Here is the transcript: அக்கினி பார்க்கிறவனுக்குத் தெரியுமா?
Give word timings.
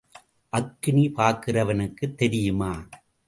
அக்கினி 0.49 1.11
பார்க்கிறவனுக்குத் 1.11 2.15
தெரியுமா? 2.15 2.71